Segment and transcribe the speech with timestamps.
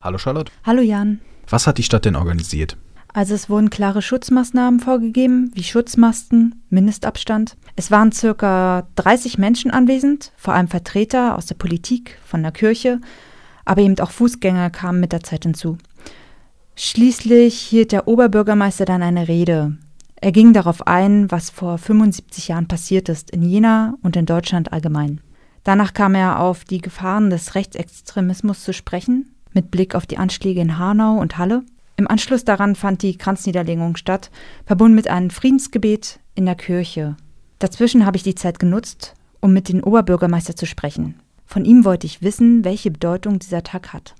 [0.00, 0.52] Hallo Charlotte.
[0.62, 1.18] Hallo Jan.
[1.48, 2.76] Was hat die Stadt denn organisiert?
[3.12, 7.56] Also es wurden klare Schutzmaßnahmen vorgegeben, wie Schutzmasken, Mindestabstand.
[7.74, 13.00] Es waren circa 30 Menschen anwesend, vor allem Vertreter aus der Politik, von der Kirche,
[13.64, 15.78] aber eben auch Fußgänger kamen mit der Zeit hinzu.
[16.76, 19.78] Schließlich hielt der Oberbürgermeister dann eine Rede.
[20.20, 24.72] Er ging darauf ein, was vor 75 Jahren passiert ist, in Jena und in Deutschland
[24.72, 25.20] allgemein.
[25.64, 30.60] Danach kam er auf die Gefahren des Rechtsextremismus zu sprechen mit Blick auf die Anschläge
[30.60, 31.62] in Hanau und Halle.
[31.96, 34.30] Im Anschluss daran fand die Kranzniederlegung statt,
[34.66, 37.16] verbunden mit einem Friedensgebet in der Kirche.
[37.58, 41.14] Dazwischen habe ich die Zeit genutzt, um mit dem Oberbürgermeister zu sprechen.
[41.44, 44.14] Von ihm wollte ich wissen, welche Bedeutung dieser Tag hat.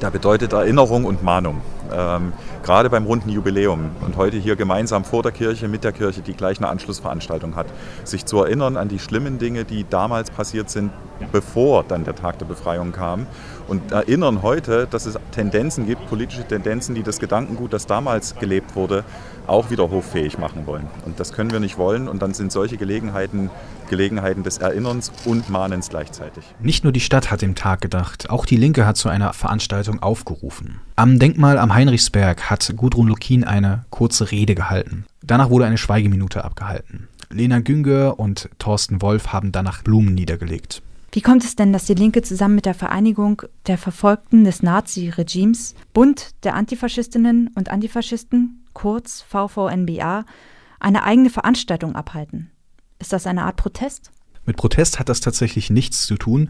[0.00, 1.60] Der bedeutet Erinnerung und Mahnung.
[1.92, 6.22] Ähm, gerade beim runden Jubiläum und heute hier gemeinsam vor der Kirche, mit der Kirche,
[6.22, 7.66] die gleich eine Anschlussveranstaltung hat,
[8.04, 10.90] sich zu erinnern an die schlimmen Dinge, die damals passiert sind,
[11.32, 13.26] bevor dann der Tag der Befreiung kam
[13.66, 18.76] und erinnern heute, dass es Tendenzen gibt, politische Tendenzen, die das Gedankengut, das damals gelebt
[18.76, 19.04] wurde,
[19.46, 20.86] auch wieder hoffähig machen wollen.
[21.04, 23.50] Und das können wir nicht wollen und dann sind solche Gelegenheiten
[23.88, 26.44] Gelegenheiten des Erinnerns und Mahnens gleichzeitig.
[26.60, 30.02] Nicht nur die Stadt hat dem Tag gedacht, auch die Linke hat zu einer Veranstaltung
[30.02, 30.80] aufgerufen.
[30.96, 35.04] Am Denkmal am Heinrichsberg hat Gudrun Lukin eine kurze Rede gehalten.
[35.22, 37.06] Danach wurde eine Schweigeminute abgehalten.
[37.30, 40.82] Lena Günger und Thorsten Wolf haben danach Blumen niedergelegt.
[41.12, 45.76] Wie kommt es denn, dass die Linke zusammen mit der Vereinigung der Verfolgten des Nazi-Regimes,
[45.92, 50.24] Bund der Antifaschistinnen und Antifaschisten, kurz VVNBA,
[50.80, 52.50] eine eigene Veranstaltung abhalten?
[52.98, 54.10] Ist das eine Art Protest?
[54.48, 56.48] Mit Protest hat das tatsächlich nichts zu tun,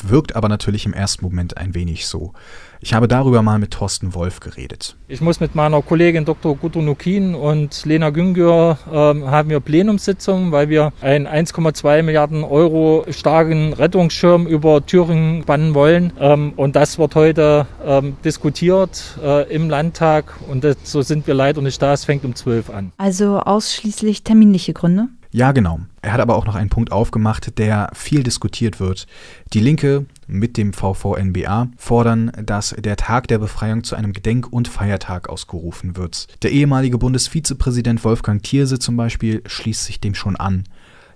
[0.00, 2.32] wirkt aber natürlich im ersten Moment ein wenig so.
[2.80, 4.94] Ich habe darüber mal mit Thorsten Wolf geredet.
[5.08, 6.56] Ich muss mit meiner Kollegin Dr.
[6.56, 13.04] Gudrun Nukin und Lena Güngör äh, haben wir Plenumssitzungen, weil wir einen 1,2 Milliarden Euro
[13.10, 16.12] starken Rettungsschirm über Thüringen bannen wollen.
[16.20, 21.34] Ähm, und das wird heute ähm, diskutiert äh, im Landtag und das, so sind wir
[21.34, 21.94] leider nicht da.
[21.94, 22.92] Es fängt um 12 an.
[22.96, 25.08] Also ausschließlich terminliche Gründe?
[25.32, 25.78] Ja, genau.
[26.02, 29.06] Er hat aber auch noch einen Punkt aufgemacht, der viel diskutiert wird.
[29.52, 34.66] Die Linke mit dem VVNBA fordern, dass der Tag der Befreiung zu einem Gedenk- und
[34.66, 36.26] Feiertag ausgerufen wird.
[36.42, 40.64] Der ehemalige Bundesvizepräsident Wolfgang Thierse zum Beispiel schließt sich dem schon an.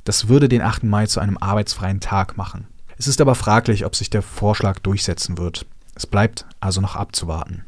[0.05, 0.85] Das würde den 8.
[0.85, 2.69] Mai zu einem arbeitsfreien Tag machen.
[2.97, 5.67] Es ist aber fraglich, ob sich der Vorschlag durchsetzen wird.
[5.97, 7.65] Es bleibt also noch abzuwarten.